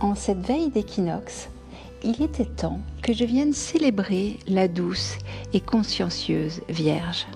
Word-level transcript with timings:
En 0.00 0.14
cette 0.14 0.46
veille 0.46 0.68
d'équinoxe, 0.68 1.48
il 2.04 2.22
était 2.22 2.44
temps 2.44 2.80
que 3.02 3.14
je 3.14 3.24
vienne 3.24 3.54
célébrer 3.54 4.38
la 4.46 4.68
douce 4.68 5.16
et 5.54 5.60
consciencieuse 5.60 6.60
Vierge. 6.68 7.26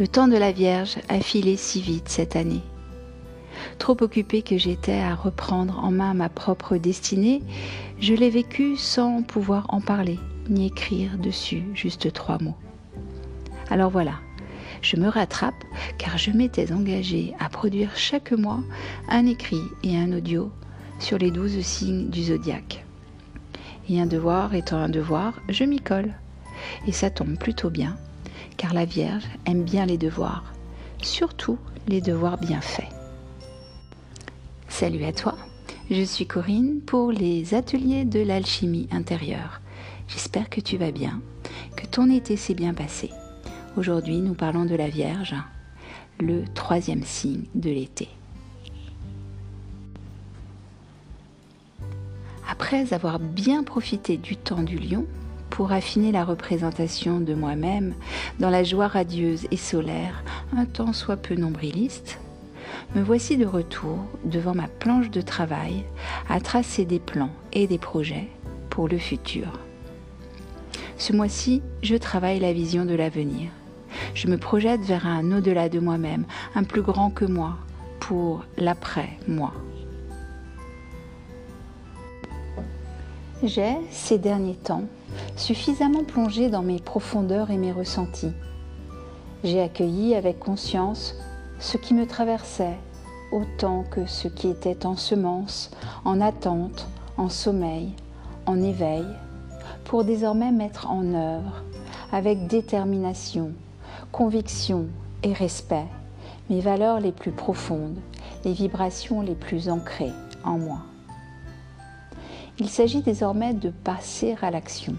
Le 0.00 0.08
temps 0.08 0.26
de 0.26 0.36
la 0.36 0.50
Vierge 0.50 0.96
a 1.08 1.20
filé 1.20 1.56
si 1.56 1.80
vite 1.80 2.08
cette 2.08 2.34
année. 2.34 2.62
Trop 3.78 3.96
occupée 4.00 4.42
que 4.42 4.58
j'étais 4.58 4.98
à 4.98 5.14
reprendre 5.14 5.78
en 5.84 5.92
main 5.92 6.14
ma 6.14 6.28
propre 6.28 6.76
destinée, 6.76 7.42
je 8.00 8.14
l'ai 8.14 8.30
vécu 8.30 8.76
sans 8.76 9.22
pouvoir 9.22 9.66
en 9.68 9.80
parler 9.80 10.18
ni 10.48 10.66
écrire 10.66 11.16
dessus 11.16 11.62
juste 11.74 12.12
trois 12.12 12.38
mots. 12.42 12.56
Alors 13.70 13.90
voilà, 13.90 14.14
je 14.82 14.96
me 14.96 15.06
rattrape 15.06 15.62
car 15.96 16.18
je 16.18 16.32
m'étais 16.32 16.72
engagée 16.72 17.34
à 17.38 17.48
produire 17.48 17.90
chaque 17.94 18.32
mois 18.32 18.60
un 19.08 19.26
écrit 19.26 19.62
et 19.84 19.96
un 19.96 20.12
audio 20.12 20.50
sur 21.00 21.18
les 21.18 21.30
douze 21.30 21.60
signes 21.60 22.08
du 22.08 22.24
zodiaque. 22.24 22.84
Et 23.88 24.00
un 24.00 24.06
devoir 24.06 24.54
étant 24.54 24.76
un 24.76 24.88
devoir, 24.88 25.34
je 25.48 25.64
m'y 25.64 25.80
colle. 25.80 26.12
Et 26.86 26.92
ça 26.92 27.10
tombe 27.10 27.36
plutôt 27.38 27.70
bien, 27.70 27.96
car 28.56 28.74
la 28.74 28.84
Vierge 28.84 29.24
aime 29.46 29.64
bien 29.64 29.86
les 29.86 29.98
devoirs, 29.98 30.52
surtout 31.02 31.58
les 31.88 32.00
devoirs 32.00 32.38
bien 32.38 32.60
faits. 32.60 32.88
Salut 34.68 35.04
à 35.04 35.12
toi, 35.12 35.36
je 35.90 36.02
suis 36.02 36.26
Corinne 36.26 36.80
pour 36.82 37.10
les 37.10 37.54
ateliers 37.54 38.04
de 38.04 38.20
l'alchimie 38.20 38.88
intérieure. 38.92 39.60
J'espère 40.06 40.50
que 40.50 40.60
tu 40.60 40.76
vas 40.76 40.92
bien, 40.92 41.20
que 41.76 41.86
ton 41.86 42.10
été 42.10 42.36
s'est 42.36 42.54
bien 42.54 42.74
passé. 42.74 43.10
Aujourd'hui, 43.76 44.18
nous 44.18 44.34
parlons 44.34 44.66
de 44.66 44.76
la 44.76 44.88
Vierge, 44.88 45.34
le 46.20 46.44
troisième 46.54 47.04
signe 47.04 47.44
de 47.54 47.70
l'été. 47.70 48.08
Après 52.70 52.94
avoir 52.94 53.18
bien 53.18 53.64
profité 53.64 54.16
du 54.16 54.36
temps 54.36 54.62
du 54.62 54.78
lion 54.78 55.04
pour 55.50 55.72
affiner 55.72 56.12
la 56.12 56.24
représentation 56.24 57.18
de 57.18 57.34
moi-même 57.34 57.94
dans 58.38 58.48
la 58.48 58.62
joie 58.62 58.86
radieuse 58.86 59.48
et 59.50 59.56
solaire, 59.56 60.22
un 60.56 60.66
temps 60.66 60.92
soit 60.92 61.16
peu 61.16 61.34
nombriliste, 61.34 62.20
me 62.94 63.02
voici 63.02 63.36
de 63.36 63.44
retour 63.44 63.98
devant 64.24 64.54
ma 64.54 64.68
planche 64.68 65.10
de 65.10 65.20
travail 65.20 65.82
à 66.28 66.38
tracer 66.40 66.84
des 66.84 67.00
plans 67.00 67.32
et 67.52 67.66
des 67.66 67.78
projets 67.78 68.28
pour 68.68 68.86
le 68.86 68.98
futur. 68.98 69.48
Ce 70.96 71.12
mois-ci, 71.12 71.62
je 71.82 71.96
travaille 71.96 72.38
la 72.38 72.52
vision 72.52 72.84
de 72.84 72.94
l'avenir. 72.94 73.50
Je 74.14 74.28
me 74.28 74.38
projette 74.38 74.82
vers 74.82 75.08
un 75.08 75.32
au-delà 75.36 75.68
de 75.68 75.80
moi-même, 75.80 76.24
un 76.54 76.62
plus 76.62 76.82
grand 76.82 77.10
que 77.10 77.24
moi, 77.24 77.56
pour 77.98 78.44
l'après-moi. 78.56 79.52
J'ai, 83.42 83.74
ces 83.90 84.18
derniers 84.18 84.54
temps, 84.54 84.84
suffisamment 85.34 86.04
plongé 86.04 86.50
dans 86.50 86.62
mes 86.62 86.78
profondeurs 86.78 87.50
et 87.50 87.56
mes 87.56 87.72
ressentis. 87.72 88.32
J'ai 89.44 89.62
accueilli 89.62 90.14
avec 90.14 90.38
conscience 90.38 91.14
ce 91.58 91.78
qui 91.78 91.94
me 91.94 92.06
traversait, 92.06 92.76
autant 93.32 93.84
que 93.90 94.04
ce 94.04 94.28
qui 94.28 94.48
était 94.48 94.84
en 94.84 94.94
semence, 94.94 95.70
en 96.04 96.20
attente, 96.20 96.86
en 97.16 97.30
sommeil, 97.30 97.94
en 98.44 98.62
éveil, 98.62 99.06
pour 99.84 100.04
désormais 100.04 100.52
mettre 100.52 100.90
en 100.90 101.14
œuvre, 101.14 101.62
avec 102.12 102.46
détermination, 102.46 103.52
conviction 104.12 104.84
et 105.22 105.32
respect, 105.32 105.86
mes 106.50 106.60
valeurs 106.60 107.00
les 107.00 107.12
plus 107.12 107.32
profondes, 107.32 107.98
les 108.44 108.52
vibrations 108.52 109.22
les 109.22 109.34
plus 109.34 109.70
ancrées 109.70 110.12
en 110.44 110.58
moi. 110.58 110.80
Il 112.60 112.68
s'agit 112.68 113.00
désormais 113.00 113.54
de 113.54 113.70
passer 113.70 114.36
à 114.42 114.50
l'action, 114.50 114.94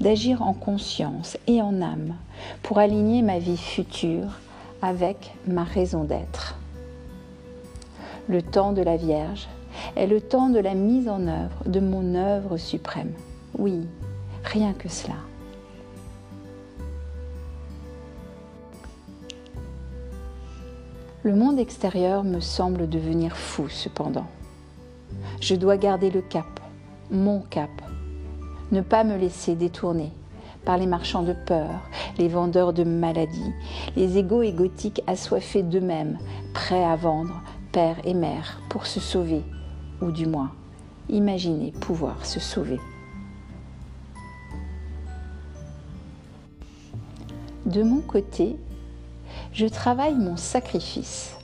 d'agir 0.00 0.40
en 0.40 0.54
conscience 0.54 1.36
et 1.46 1.60
en 1.60 1.82
âme 1.82 2.14
pour 2.62 2.78
aligner 2.78 3.20
ma 3.20 3.38
vie 3.38 3.58
future 3.58 4.40
avec 4.80 5.34
ma 5.46 5.62
raison 5.62 6.04
d'être. 6.04 6.56
Le 8.28 8.40
temps 8.40 8.72
de 8.72 8.80
la 8.80 8.96
Vierge 8.96 9.46
est 9.94 10.06
le 10.06 10.22
temps 10.22 10.48
de 10.48 10.58
la 10.58 10.72
mise 10.72 11.06
en 11.06 11.26
œuvre 11.26 11.62
de 11.66 11.80
mon 11.80 12.14
œuvre 12.14 12.56
suprême. 12.56 13.12
Oui, 13.58 13.86
rien 14.42 14.72
que 14.72 14.88
cela. 14.88 15.16
Le 21.24 21.34
monde 21.34 21.58
extérieur 21.58 22.24
me 22.24 22.40
semble 22.40 22.88
devenir 22.88 23.36
fou 23.36 23.68
cependant. 23.68 24.26
Je 25.42 25.54
dois 25.54 25.76
garder 25.76 26.10
le 26.10 26.22
cap, 26.22 26.61
mon 27.10 27.40
cap. 27.40 27.70
Ne 28.70 28.80
pas 28.80 29.04
me 29.04 29.16
laisser 29.16 29.54
détourner 29.54 30.12
par 30.64 30.78
les 30.78 30.86
marchands 30.86 31.22
de 31.22 31.32
peur, 31.32 31.70
les 32.18 32.28
vendeurs 32.28 32.72
de 32.72 32.84
maladies, 32.84 33.52
les 33.96 34.18
égaux 34.18 34.42
égotiques 34.42 35.02
assoiffés 35.06 35.62
d'eux-mêmes, 35.62 36.18
prêts 36.54 36.84
à 36.84 36.96
vendre 36.96 37.42
père 37.72 37.96
et 38.04 38.14
mère 38.14 38.60
pour 38.68 38.86
se 38.86 39.00
sauver, 39.00 39.42
ou 40.00 40.12
du 40.12 40.26
moins 40.26 40.52
imaginer 41.08 41.72
pouvoir 41.72 42.24
se 42.24 42.40
sauver. 42.40 42.78
De 47.66 47.82
mon 47.82 48.00
côté, 48.00 48.56
je 49.52 49.66
travaille 49.66 50.14
mon 50.14 50.36
sacrifice 50.36 51.36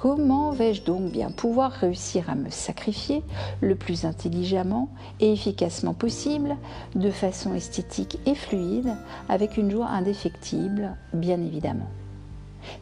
Comment 0.00 0.50
vais-je 0.50 0.82
donc 0.82 1.12
bien 1.12 1.30
pouvoir 1.30 1.72
réussir 1.72 2.30
à 2.30 2.34
me 2.34 2.48
sacrifier 2.48 3.22
le 3.60 3.74
plus 3.74 4.06
intelligemment 4.06 4.88
et 5.20 5.30
efficacement 5.30 5.92
possible, 5.92 6.56
de 6.94 7.10
façon 7.10 7.54
esthétique 7.54 8.18
et 8.24 8.34
fluide, 8.34 8.96
avec 9.28 9.58
une 9.58 9.70
joie 9.70 9.88
indéfectible, 9.88 10.96
bien 11.12 11.38
évidemment? 11.42 11.90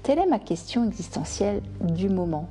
Telle 0.05 0.21
est 0.21 0.29
ma 0.29 0.39
question 0.39 0.87
existentielle 0.87 1.61
du 1.81 2.09
moment. 2.09 2.49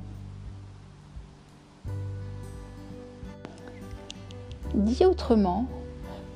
Dit 4.74 5.06
autrement, 5.06 5.64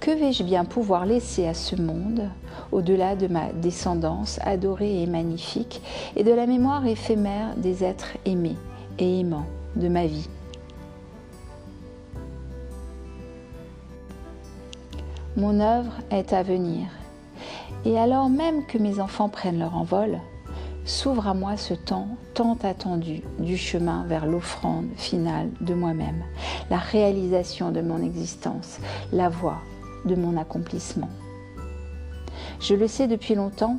que 0.03 0.11
vais-je 0.11 0.43
bien 0.43 0.65
pouvoir 0.65 1.07
laisser 1.07 1.47
à 1.47 1.55
ce 1.55 1.77
monde, 1.77 2.29
au-delà 2.73 3.15
de 3.15 3.29
ma 3.29 3.53
descendance 3.53 4.41
adorée 4.43 5.01
et 5.01 5.07
magnifique, 5.07 5.81
et 6.17 6.25
de 6.25 6.33
la 6.33 6.47
mémoire 6.47 6.85
éphémère 6.85 7.55
des 7.57 7.85
êtres 7.85 8.17
aimés 8.25 8.57
et 8.99 9.21
aimants 9.21 9.47
de 9.77 9.87
ma 9.87 10.07
vie 10.07 10.29
Mon 15.37 15.61
œuvre 15.61 15.93
est 16.11 16.33
à 16.33 16.43
venir, 16.43 16.89
et 17.85 17.97
alors 17.97 18.29
même 18.29 18.67
que 18.67 18.79
mes 18.79 18.99
enfants 18.99 19.29
prennent 19.29 19.61
leur 19.61 19.77
envol, 19.77 20.19
s'ouvre 20.85 21.29
à 21.29 21.35
moi 21.35 21.57
ce 21.57 21.75
temps 21.75 22.09
tant 22.35 22.59
attendu 22.65 23.23
du 23.39 23.57
chemin 23.57 24.05
vers 24.09 24.27
l'offrande 24.27 24.89
finale 24.97 25.49
de 25.61 25.75
moi-même, 25.75 26.25
la 26.71 26.79
réalisation 26.79 27.71
de 27.71 27.83
mon 27.83 28.03
existence, 28.03 28.81
la 29.13 29.29
voie 29.29 29.63
de 30.05 30.15
mon 30.15 30.37
accomplissement. 30.37 31.09
Je 32.61 32.75
le 32.75 32.87
sais 32.87 33.09
depuis 33.09 33.35
longtemps, 33.35 33.79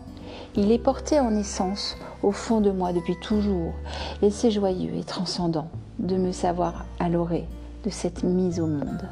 il 0.56 0.72
est 0.72 0.80
porté 0.80 1.20
en 1.20 1.36
essence 1.36 1.98
au 2.22 2.32
fond 2.32 2.62
de 2.62 2.72
moi 2.72 2.94
depuis 2.94 3.18
toujours, 3.18 3.74
et 4.22 4.30
c'est 4.30 4.52
joyeux 4.52 4.94
et 4.96 5.04
transcendant 5.04 5.70
de 6.00 6.16
me 6.16 6.32
savoir 6.32 6.86
à 7.00 7.10
l'orée 7.10 7.46
de 7.84 7.90
cette 7.90 8.24
mise 8.24 8.60
au 8.60 8.68
monde. 8.68 9.10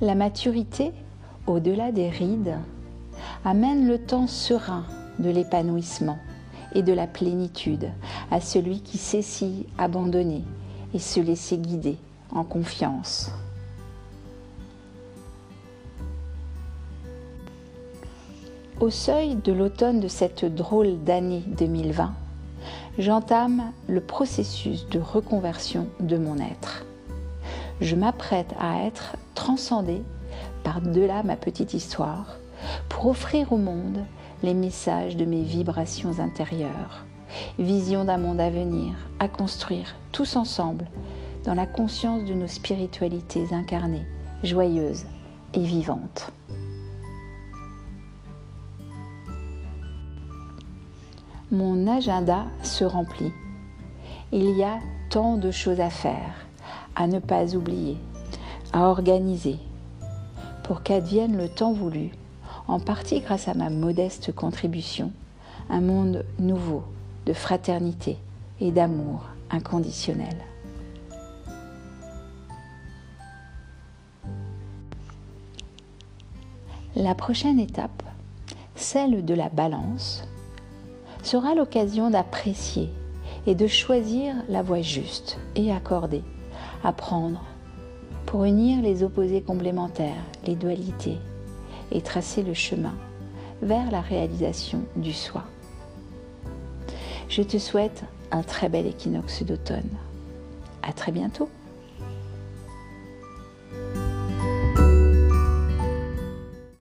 La 0.00 0.14
maturité, 0.14 0.92
au-delà 1.46 1.92
des 1.92 2.10
rides, 2.10 2.58
amène 3.44 3.86
le 3.86 3.98
temps 3.98 4.26
serein 4.26 4.84
de 5.18 5.30
l'épanouissement 5.30 6.18
et 6.74 6.82
de 6.82 6.92
la 6.92 7.06
plénitude 7.06 7.90
à 8.30 8.40
celui 8.40 8.80
qui 8.80 8.98
sait 8.98 9.22
s'y 9.22 9.66
abandonner 9.78 10.42
et 10.94 10.98
se 10.98 11.20
laisser 11.20 11.58
guider 11.58 11.98
en 12.32 12.44
confiance. 12.44 13.30
Au 18.80 18.90
seuil 18.90 19.36
de 19.36 19.52
l'automne 19.52 20.00
de 20.00 20.08
cette 20.08 20.44
drôle 20.44 21.02
d'année 21.04 21.42
2020, 21.46 22.12
j'entame 22.98 23.72
le 23.88 24.00
processus 24.00 24.88
de 24.88 24.98
reconversion 24.98 25.88
de 26.00 26.16
mon 26.16 26.38
être. 26.38 26.84
Je 27.80 27.96
m'apprête 27.96 28.54
à 28.58 28.84
être 28.84 29.16
transcendée 29.34 30.02
par-delà 30.62 31.22
ma 31.22 31.36
petite 31.36 31.74
histoire 31.74 32.38
pour 32.88 33.06
offrir 33.06 33.52
au 33.52 33.58
monde 33.58 34.04
les 34.42 34.54
messages 34.54 35.16
de 35.16 35.24
mes 35.24 35.42
vibrations 35.42 36.18
intérieures 36.18 37.04
vision 37.58 38.04
d'un 38.04 38.18
monde 38.18 38.40
à 38.40 38.50
venir, 38.50 38.94
à 39.18 39.28
construire 39.28 39.94
tous 40.12 40.36
ensemble 40.36 40.86
dans 41.44 41.54
la 41.54 41.66
conscience 41.66 42.24
de 42.24 42.34
nos 42.34 42.46
spiritualités 42.46 43.46
incarnées, 43.52 44.06
joyeuses 44.42 45.04
et 45.52 45.62
vivantes. 45.62 46.32
mon 51.54 51.86
agenda 51.86 52.46
se 52.62 52.84
remplit. 52.84 53.32
Il 54.32 54.56
y 54.56 54.64
a 54.64 54.80
tant 55.08 55.36
de 55.36 55.52
choses 55.52 55.80
à 55.80 55.90
faire, 55.90 56.46
à 56.96 57.06
ne 57.06 57.20
pas 57.20 57.54
oublier, 57.54 57.96
à 58.72 58.88
organiser, 58.88 59.58
pour 60.64 60.82
qu'advienne 60.82 61.36
le 61.36 61.48
temps 61.48 61.72
voulu, 61.72 62.10
en 62.66 62.80
partie 62.80 63.20
grâce 63.20 63.46
à 63.46 63.54
ma 63.54 63.70
modeste 63.70 64.34
contribution, 64.34 65.12
un 65.70 65.80
monde 65.80 66.24
nouveau 66.40 66.82
de 67.26 67.32
fraternité 67.32 68.18
et 68.60 68.70
d'amour 68.70 69.24
inconditionnel. 69.50 70.36
La 76.96 77.14
prochaine 77.14 77.58
étape, 77.58 78.02
celle 78.76 79.24
de 79.24 79.34
la 79.34 79.48
balance, 79.48 80.22
sera 81.22 81.54
l'occasion 81.54 82.10
d'apprécier 82.10 82.90
et 83.46 83.54
de 83.54 83.66
choisir 83.66 84.34
la 84.48 84.62
voie 84.62 84.82
juste 84.82 85.38
et 85.56 85.72
accordée 85.72 86.22
à 86.84 86.92
prendre 86.92 87.42
pour 88.26 88.44
unir 88.44 88.80
les 88.82 89.02
opposés 89.02 89.42
complémentaires, 89.42 90.22
les 90.46 90.54
dualités, 90.54 91.18
et 91.90 92.00
tracer 92.00 92.42
le 92.42 92.54
chemin 92.54 92.94
vers 93.62 93.90
la 93.90 94.00
réalisation 94.00 94.82
du 94.96 95.12
soi. 95.12 95.44
Je 97.28 97.42
te 97.42 97.58
souhaite 97.58 98.04
un 98.30 98.42
très 98.42 98.68
bel 98.68 98.86
équinoxe 98.86 99.42
d'automne. 99.42 99.90
À 100.82 100.92
très 100.92 101.12
bientôt! 101.12 101.48